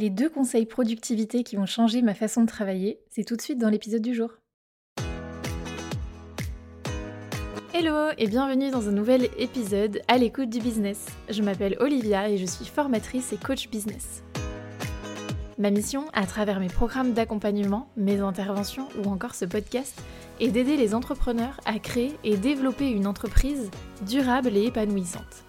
[0.00, 3.58] Les deux conseils productivité qui vont changer ma façon de travailler, c'est tout de suite
[3.58, 4.30] dans l'épisode du jour.
[7.74, 11.04] Hello et bienvenue dans un nouvel épisode à l'écoute du business.
[11.28, 14.24] Je m'appelle Olivia et je suis formatrice et coach business.
[15.58, 20.00] Ma mission, à travers mes programmes d'accompagnement, mes interventions ou encore ce podcast,
[20.40, 23.70] est d'aider les entrepreneurs à créer et développer une entreprise
[24.06, 25.44] durable et épanouissante.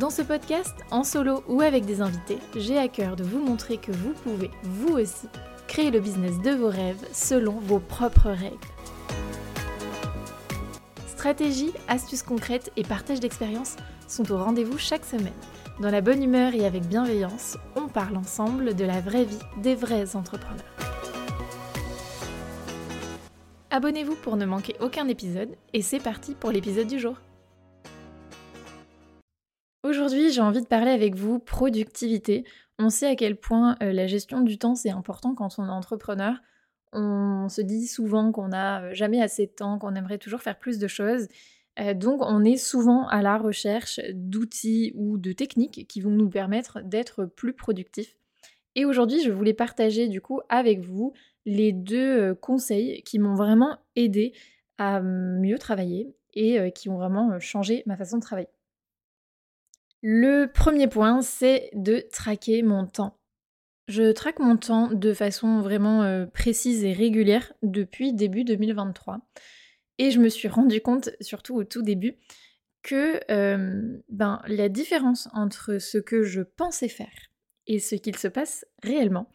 [0.00, 3.76] Dans ce podcast, en solo ou avec des invités, j'ai à cœur de vous montrer
[3.76, 5.28] que vous pouvez, vous aussi,
[5.68, 8.56] créer le business de vos rêves selon vos propres règles.
[11.06, 13.76] Stratégie, astuces concrètes et partage d'expériences
[14.08, 15.32] sont au rendez-vous chaque semaine.
[15.78, 19.76] Dans la bonne humeur et avec bienveillance, on parle ensemble de la vraie vie des
[19.76, 20.64] vrais entrepreneurs.
[23.70, 27.16] Abonnez-vous pour ne manquer aucun épisode et c'est parti pour l'épisode du jour.
[29.84, 32.46] Aujourd'hui, j'ai envie de parler avec vous productivité.
[32.78, 35.70] On sait à quel point euh, la gestion du temps, c'est important quand on est
[35.70, 36.40] entrepreneur.
[36.94, 40.58] On se dit souvent qu'on n'a euh, jamais assez de temps, qu'on aimerait toujours faire
[40.58, 41.28] plus de choses.
[41.78, 46.30] Euh, donc on est souvent à la recherche d'outils ou de techniques qui vont nous
[46.30, 48.16] permettre d'être plus productifs.
[48.76, 51.12] Et aujourd'hui, je voulais partager du coup avec vous
[51.44, 54.32] les deux conseils qui m'ont vraiment aidé
[54.78, 58.48] à mieux travailler et qui ont vraiment changé ma façon de travailler.
[60.06, 63.18] Le premier point, c'est de traquer mon temps.
[63.88, 69.20] Je traque mon temps de façon vraiment euh, précise et régulière depuis début 2023.
[69.96, 72.18] Et je me suis rendu compte, surtout au tout début,
[72.82, 73.18] que
[74.10, 77.30] ben, la différence entre ce que je pensais faire
[77.66, 79.32] et ce qu'il se passe réellement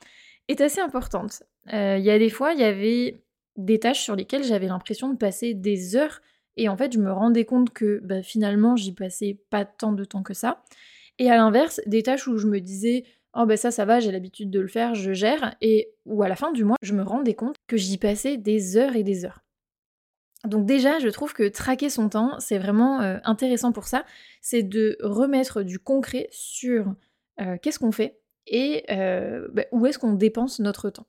[0.50, 1.42] est assez importante.
[1.74, 3.24] Euh, il y a des fois, il y avait
[3.58, 6.22] des tâches sur lesquelles j'avais l'impression de passer des heures
[6.58, 10.04] et en fait, je me rendais compte que bah, finalement, j'y passais pas tant de
[10.04, 10.64] temps que ça.
[11.18, 14.12] Et à l'inverse, des tâches où je me disais, oh ben ça, ça va, j'ai
[14.12, 15.56] l'habitude de le faire, je gère.
[15.62, 18.78] Et où à la fin du mois, je me rendais compte que j'y passais des
[18.78, 19.44] heures et des heures.
[20.46, 24.06] Donc déjà, je trouve que traquer son temps, c'est vraiment euh, intéressant pour ça.
[24.42, 26.94] C'est de remettre du concret sur
[27.42, 31.08] euh, qu'est-ce qu'on fait et euh, bah, où est-ce qu'on dépense notre temps.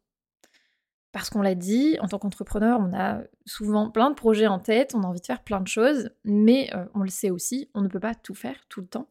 [1.13, 4.95] Parce qu'on l'a dit, en tant qu'entrepreneur, on a souvent plein de projets en tête,
[4.95, 7.81] on a envie de faire plein de choses, mais euh, on le sait aussi, on
[7.81, 9.09] ne peut pas tout faire tout le temps.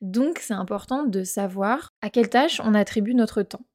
[0.00, 3.66] Donc c'est important de savoir à quelle tâche on attribue notre temps.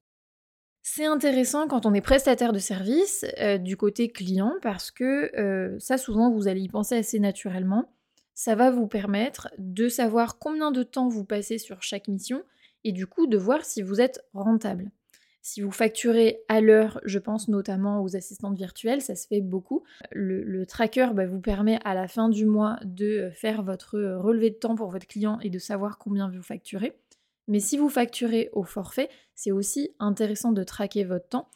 [0.81, 5.77] C'est intéressant quand on est prestataire de service euh, du côté client parce que euh,
[5.79, 7.91] ça souvent vous allez y penser assez naturellement.
[8.33, 12.41] Ça va vous permettre de savoir combien de temps vous passez sur chaque mission
[12.85, 14.89] et du coup de voir si vous êtes rentable.
[15.47, 19.85] Si vous facturez à l'heure, je pense notamment aux assistantes virtuelles, ça se fait beaucoup.
[20.11, 24.57] Le, tracker bah, vous permet à la fin du mois de faire votre relevé de
[24.57, 26.97] temps pour votre client et de savoir combien vous facturez.
[27.47, 31.47] Mais si vous facturez au forfait, c'est aussi intéressant de traquer votre temps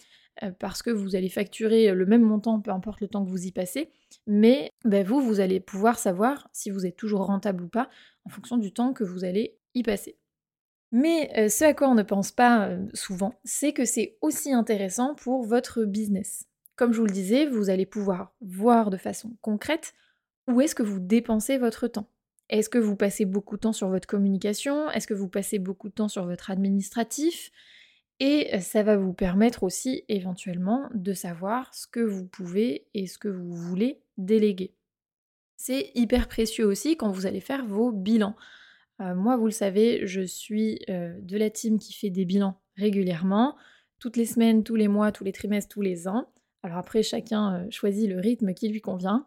[0.42, 3.46] euh, parce que vous allez facturer le même montant, peu importe le temps que vous
[3.46, 3.90] y passez,
[4.26, 7.90] mais bah, vous, vous allez pouvoir savoir si vous êtes toujours rentable ou pas
[8.24, 10.16] en fonction du temps que vous allez y passer.
[10.92, 14.52] Mais euh, ce à quoi on ne pense pas euh, souvent, c'est que c'est aussi
[14.52, 16.48] intéressant pour votre business.
[16.76, 19.94] Comme je vous le disais, vous allez pouvoir voir de façon concrète
[20.48, 22.10] où est-ce que vous dépensez votre temps.
[22.50, 24.90] Est-ce que vous passez beaucoup de temps sur votre communication?
[24.92, 27.52] Est-ce que vous passez beaucoup de temps sur votre administratif?
[28.20, 33.08] Et euh, ça va vous permettre aussi éventuellement de savoir ce que vous pouvez et
[33.08, 34.74] ce que vous voulez déléguer.
[35.56, 38.36] C'est hyper précieux aussi quand vous allez faire vos bilans.
[39.02, 42.60] Euh, moi, vous le savez, je suis euh, de la team qui fait des bilans
[42.78, 43.56] régulièrement,
[44.00, 46.28] toutes les semaines, tous les mois, tous les trimestres, tous les ans.
[46.64, 49.26] Alors après, chacun euh, choisit le rythme qui lui convient.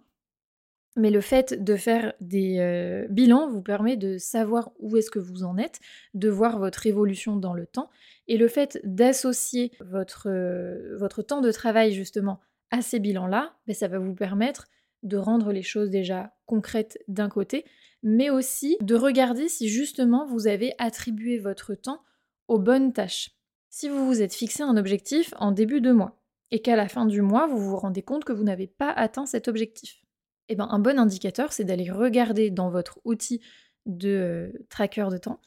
[0.97, 5.43] Mais le fait de faire des bilans vous permet de savoir où est-ce que vous
[5.43, 5.81] en êtes,
[6.15, 7.91] de voir votre évolution dans le temps.
[8.29, 12.39] Et le fait d'associer votre, temps de travail justement
[12.71, 14.69] à ces bilans-là, ben, ça va vous permettre
[15.03, 17.65] de rendre les choses déjà concrètes d'un côté,
[18.05, 22.03] mais aussi de regarder si justement vous avez attribué votre temps
[22.47, 23.31] aux bonnes tâches.
[23.71, 26.21] Si vous vous êtes fixé un objectif en début de mois
[26.51, 29.25] et qu'à la fin du mois vous vous rendez compte que vous n'avez pas atteint
[29.25, 30.05] cet objectif,
[30.49, 33.41] eh ben, un bon indicateur c'est d'aller regarder dans votre outil
[33.87, 35.41] de euh, tracker de temps,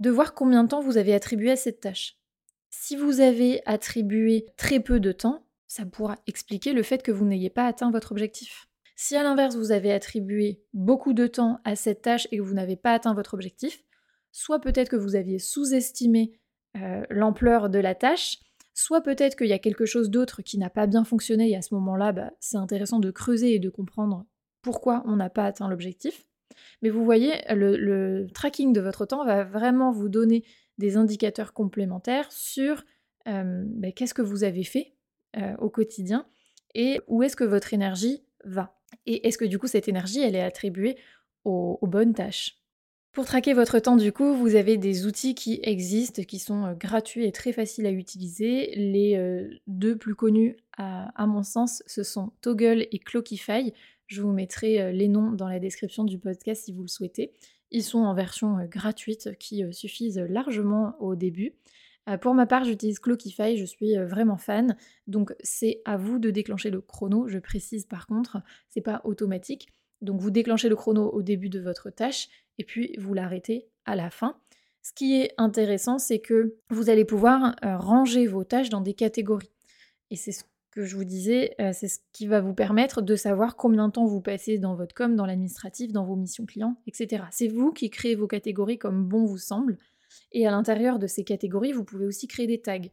[0.00, 2.16] de voir combien de temps vous avez attribué à cette tâche.
[2.70, 7.26] Si vous avez attribué très peu de temps, ça pourra expliquer le fait que vous
[7.26, 8.68] n'ayez pas atteint votre objectif.
[8.96, 12.54] Si à l'inverse vous avez attribué beaucoup de temps à cette tâche et que vous
[12.54, 13.82] n'avez pas atteint votre objectif,
[14.30, 16.38] soit peut-être que vous aviez sous-estimé
[16.76, 18.38] euh, l'ampleur de la tâche,
[18.72, 21.62] soit peut-être qu'il y a quelque chose d'autre qui n'a pas bien fonctionné et à
[21.62, 24.26] ce moment-là, bah, c'est intéressant de creuser et de comprendre
[24.62, 26.26] pourquoi on n'a pas atteint l'objectif.
[26.82, 30.44] Mais vous voyez, le, tracking de votre temps va vraiment vous donner
[30.78, 32.84] des indicateurs complémentaires sur
[33.26, 34.94] bah, qu'est-ce que vous avez fait
[35.58, 36.26] au quotidien
[36.74, 38.76] et où est-ce que votre énergie va.
[39.06, 40.96] Et est-ce que du coup cette énergie, elle est attribuée
[41.44, 42.58] aux, bonnes tâches?
[43.12, 47.24] Pour traquer votre temps, du coup, vous avez des outils qui existent, qui sont gratuits
[47.24, 48.74] et très faciles à utiliser.
[48.74, 53.72] Les deux plus connus, à, mon sens, ce sont Toggle et Clockify.
[54.08, 57.32] Je vous mettrai les noms dans la description du podcast si vous le souhaitez.
[57.70, 61.54] Ils sont en version gratuite qui suffisent largement au début.
[62.20, 64.76] Pour ma part, j'utilise Clockify, je suis vraiment fan.
[65.06, 67.28] Donc c'est à vous de déclencher le chrono.
[67.28, 69.68] Je précise par contre, c'est pas automatique.
[70.02, 72.28] Donc vous déclenchez le chrono au début de votre tâche
[72.58, 74.36] et puis vous l'arrêtez à la fin.
[74.82, 79.50] Ce qui est intéressant, c'est que vous allez pouvoir ranger vos tâches dans des catégories.
[80.10, 83.56] Et c'est ce que je vous disais, c'est ce qui va vous permettre de savoir
[83.56, 87.24] combien de temps vous passez dans votre com, dans l'administratif, dans vos missions clients, etc.
[87.30, 89.78] C'est vous qui créez vos catégories comme bon vous semble.
[90.34, 92.90] Et à l'intérieur de ces catégories, vous pouvez aussi créer des tags.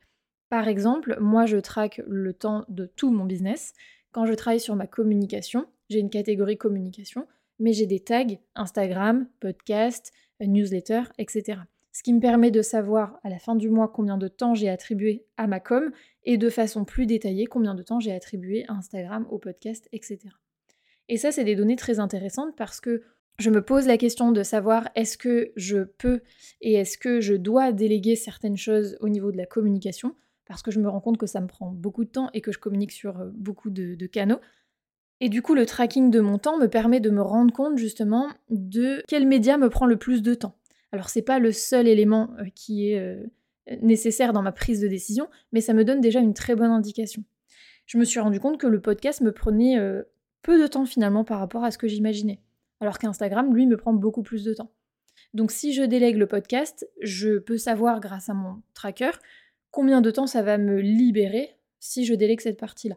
[0.50, 3.74] Par exemple, moi je traque le temps de tout mon business.
[4.12, 7.28] Quand je travaille sur ma communication, j'ai une catégorie communication,
[7.60, 11.62] mais j'ai des tags Instagram, podcast, newsletter, etc.
[11.92, 14.70] Ce qui me permet de savoir à la fin du mois combien de temps j'ai
[14.70, 15.92] attribué à ma com
[16.24, 20.20] et de façon plus détaillée combien de temps j'ai attribué à Instagram, au podcast, etc.
[21.10, 23.04] Et ça, c'est des données très intéressantes parce que
[23.40, 26.22] je me pose la question de savoir est-ce que je peux
[26.62, 30.72] et est-ce que je dois déléguer certaines choses au niveau de la communication, parce que
[30.72, 32.92] je me rends compte que ça me prend beaucoup de temps et que je communique
[32.92, 34.40] sur euh, beaucoup de, canaux.
[35.20, 38.28] Et du coup, le tracking de mon temps me permet de me rendre compte justement
[38.50, 40.56] de quel média me prend le plus de temps.
[40.92, 43.24] Alors c'est pas le seul élément euh, qui est euh,
[43.82, 47.24] nécessaire dans ma prise de décision, mais ça me donne déjà une très bonne indication.
[47.86, 49.78] Je me suis rendu compte que le podcast me prenait
[50.44, 52.40] peu de temps finalement par rapport à ce que j'imaginais
[52.82, 54.72] alors qu'Instagram, lui, me prend beaucoup plus de temps.
[55.34, 59.12] Donc si je délègue le podcast, je peux savoir grâce à mon tracker
[59.70, 62.96] combien de temps ça va me libérer si je délègue cette partie-là.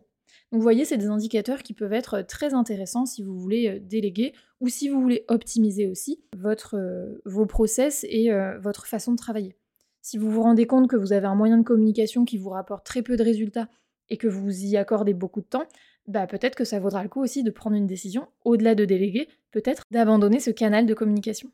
[0.50, 3.80] Donc vous voyez, c'est des indicateurs qui peuvent être très intéressants si vous voulez euh,
[3.80, 9.16] déléguer ou si vous voulez optimiser aussi euh, vos process et euh, votre façon de
[9.16, 9.56] travailler.
[10.00, 12.84] Si vous vous rendez compte que vous avez un moyen de communication qui vous rapporte
[12.84, 13.68] très peu de résultats
[14.10, 15.66] et que vous y accordez beaucoup de temps,
[16.06, 19.28] bah peut-être que ça vaudra le coup aussi de prendre une décision, au-delà de déléguer,
[19.54, 21.48] peut-être d'abandonner ce canal de communication.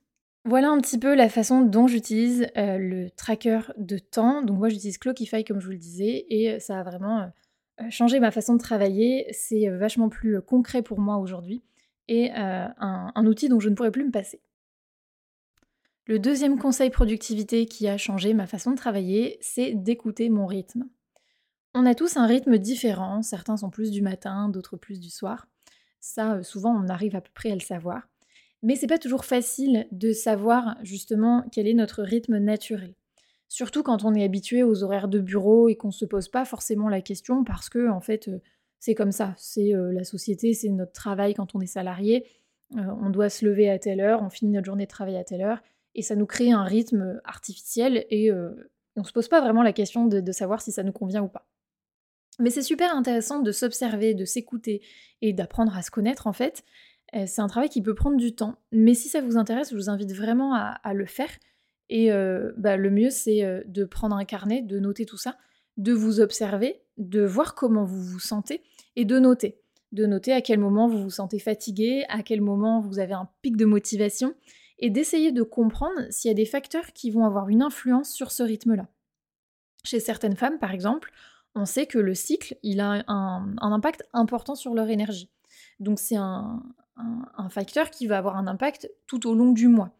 [0.46, 4.40] Voilà un petit peu la façon dont j'utilise euh, le tracker de temps.
[4.40, 8.18] Donc moi j'utilise Clockify comme je vous le disais et ça a vraiment euh, changé
[8.18, 9.26] ma façon de travailler.
[9.32, 11.62] C'est vachement plus concret pour moi aujourd'hui
[12.08, 14.40] et euh, un outil dont je ne pourrais plus me passer.
[16.06, 20.88] Le deuxième conseil productivité qui a changé ma façon de travailler, c'est d'écouter mon rythme.
[21.74, 25.46] On a tous un rythme différent, certains sont plus du matin, d'autres plus du soir.
[26.00, 28.08] Ça, souvent, on arrive à peu près à le savoir.
[28.62, 32.94] Mais c'est pas toujours facile de savoir justement quel est notre rythme naturel.
[33.48, 36.88] Surtout quand on est habitué aux horaires de bureau et qu'on se pose pas forcément
[36.88, 38.30] la question parce que, en fait,
[38.78, 39.34] c'est comme ça.
[39.36, 42.26] C'est la société, c'est notre travail quand on est salarié.
[42.76, 45.42] on doit se lever à telle heure, on finit notre journée de travail à telle
[45.42, 45.62] heure.
[45.94, 48.30] Et ça nous crée un rythme artificiel et
[48.96, 51.46] on se pose pas vraiment la question de savoir si ça nous convient ou pas.
[52.40, 54.82] Mais c'est super intéressant de s'observer, de s'écouter
[55.20, 56.64] et d'apprendre à se connaître en fait.
[57.14, 59.76] Euh, c'est un travail qui peut prendre du temps, mais si ça vous intéresse, je
[59.76, 61.30] vous invite vraiment à, le faire.
[61.88, 65.36] Et euh, bah, le mieux, c'est euh, de prendre un carnet, de noter tout ça,
[65.76, 68.62] de vous observer, de voir comment vous vous sentez
[68.96, 69.60] et de noter.
[69.92, 73.28] De noter à quel moment vous vous sentez fatigué, à quel moment vous avez un
[73.42, 74.34] pic de motivation,
[74.78, 78.30] et d'essayer de comprendre s'il y a des facteurs qui vont avoir une influence sur
[78.30, 78.86] ce rythme-là.
[79.84, 81.10] Chez certaines femmes, par exemple,
[81.54, 85.30] on sait que le cycle, il a un, impact important sur leur énergie.
[85.78, 86.62] Donc c'est un,
[87.48, 89.96] facteur qui va avoir un impact tout au long du mois.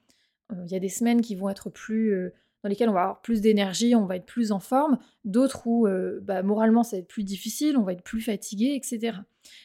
[0.53, 2.13] Euh, il y a des semaines qui vont être plus...
[2.15, 5.67] Euh, dans lesquelles on va avoir plus d'énergie, on va être plus en forme, d'autres
[5.67, 9.17] où euh, bah, moralement ça va être plus difficile, on va être plus fatigué, etc.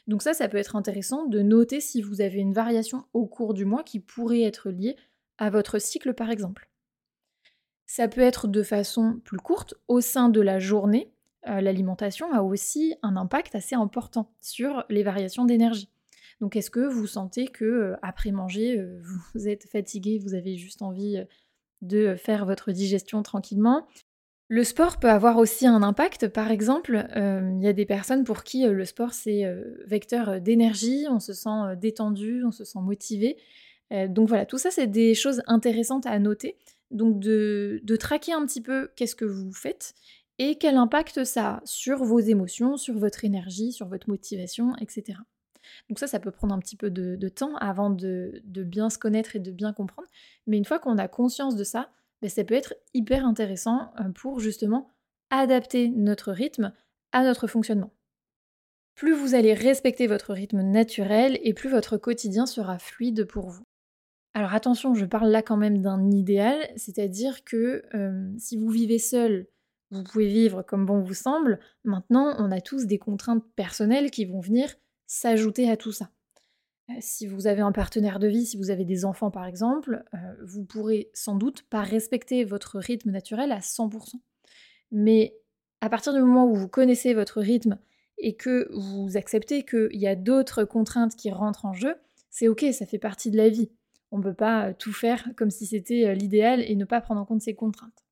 [0.08, 3.54] Donc ça, ça peut être intéressant de noter si vous avez une variation au cours
[3.54, 4.96] du mois qui pourrait être liée
[5.38, 6.70] à votre cycle par exemple.
[7.86, 11.12] Ça peut être de façon plus courte au sein de la journée,
[11.48, 15.90] euh, l'alimentation a aussi un impact assez important sur les variations d'énergie.
[16.42, 19.02] Donc est-ce que vous sentez que euh, après manger, euh,
[19.36, 21.24] vous êtes fatigué, vous avez juste envie
[21.82, 23.86] de faire votre digestion tranquillement?
[24.48, 26.28] Le sport peut avoir aussi un impact.
[26.28, 29.44] Par exemple, il y a des personnes pour qui le sport c'est
[29.88, 33.38] vecteur d'énergie, on se sent détendu, on se sent motivé.
[34.08, 36.58] donc voilà, tout ça c'est des choses intéressantes à noter.
[36.92, 39.96] Donc de, de traquer un petit peu qu'est-ce que vous faites
[40.38, 45.20] et quel impact ça a sur vos émotions, sur votre énergie, sur votre motivation, etc.
[45.90, 49.36] Donc ça, ça peut prendre un petit peu de, temps avant de, bien se connaître
[49.36, 50.08] et de bien comprendre.
[50.48, 51.90] Mais une fois qu'on a conscience de ça,
[52.22, 54.92] ben, ça peut être hyper intéressant euh, pour justement
[55.30, 56.74] adapter notre rythme
[57.12, 57.92] à notre fonctionnement.
[58.96, 63.66] Plus vous allez respecter votre rythme naturel et plus votre quotidien sera fluide pour vous.
[64.34, 69.00] Alors attention, je parle là quand même d'un idéal, c'est-à-dire que euh, si vous vivez
[69.00, 69.48] seul,
[69.92, 71.60] vous pouvez vivre comme bon vous semble.
[71.84, 74.74] Maintenant, on a tous des contraintes personnelles qui vont venir
[75.08, 76.10] s'ajouter à tout ça.
[76.90, 80.04] Euh, si vous avez un partenaire de vie, si vous avez des enfants par exemple,
[80.14, 84.22] euh, vous pourrez sans doute pas respecter votre rythme naturel à 100%.
[84.92, 85.36] Mais
[85.82, 87.78] à partir du moment où vous connaissez votre rythme
[88.18, 91.96] et que vous acceptez qu'il y a d'autres contraintes qui rentrent en jeu,
[92.30, 93.72] c'est ok, ça fait partie de la vie.
[94.12, 97.22] On ne peut pas euh, tout faire comme si c'était l'idéal et ne pas prendre
[97.22, 98.05] en compte ces contraintes.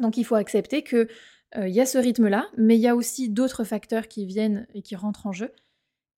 [0.00, 1.08] Donc il faut accepter qu'il
[1.56, 4.96] y a ce rythme-là, mais il y a aussi d'autres facteurs qui viennent et qui
[4.96, 5.52] rentrent en jeu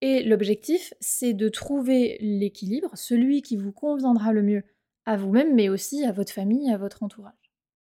[0.03, 4.65] et l'objectif, c'est de trouver l'équilibre, celui qui vous conviendra le mieux
[5.07, 7.33] à vous-même, mais aussi à votre famille, à votre entourage.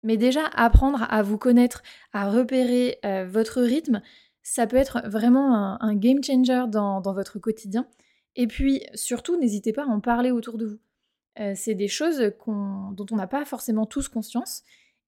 [0.02, 4.02] Mais déjà, apprendre à vous connaître, à repérer euh, votre rythme,
[4.42, 7.86] ça peut être vraiment un, game changer dans, votre quotidien.
[8.34, 10.78] Et puis, surtout, n'hésitez pas à en parler autour de vous.
[11.38, 14.64] Euh, c'est des choses dont on n'a pas forcément tous conscience.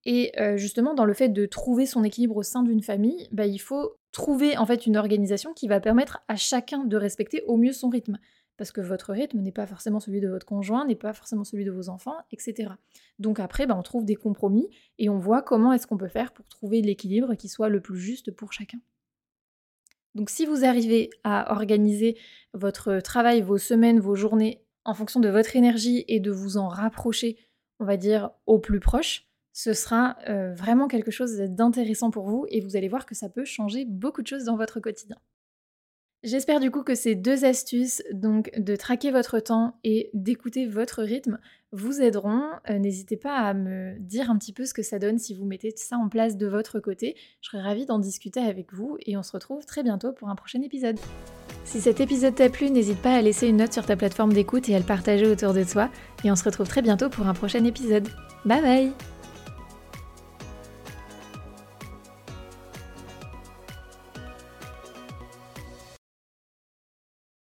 [0.07, 3.47] Et euh, justement, dans le fait de trouver son équilibre au sein d'une famille, bah,
[3.47, 7.57] il faut trouver en fait une organisation qui va permettre à chacun de respecter au
[7.57, 8.19] mieux son rythme.
[8.57, 11.65] Parce que votre rythme n'est pas forcément celui de votre conjoint, n'est pas forcément celui
[11.65, 12.73] de vos enfants, etc.
[13.19, 16.33] Donc après, bah, on trouve des compromis et on voit comment est-ce qu'on peut faire
[16.33, 18.79] pour trouver l'équilibre qui soit le plus juste pour chacun.
[20.15, 22.19] Donc si vous arrivez à organiser
[22.53, 26.69] votre travail, vos semaines, vos journées en fonction de votre énergie et de vous en
[26.69, 27.39] rapprocher,
[27.79, 32.47] on va dire, au plus proche, ce sera euh, vraiment quelque chose d'intéressant pour vous
[32.49, 35.17] et vous allez voir que ça peut changer beaucoup de choses dans votre quotidien.
[36.23, 41.03] J'espère du coup que ces deux astuces, donc de traquer votre temps et d'écouter votre
[41.03, 41.39] rythme,
[41.73, 42.43] vous aideront.
[42.69, 45.47] Euh, n'hésitez pas à me dire un petit peu ce que ça donne si vous
[45.47, 47.17] mettez ça en place de votre côté.
[47.41, 50.35] Je serais ravie d'en discuter avec vous et on se retrouve très bientôt pour un
[50.35, 50.99] prochain épisode.
[51.65, 54.69] Si cet épisode t'a plu, n'hésite pas à laisser une note sur ta plateforme d'écoute
[54.69, 55.89] et à le partager autour de toi.
[56.23, 58.09] Et on se retrouve très bientôt pour un prochain épisode.
[58.45, 59.20] Bye bye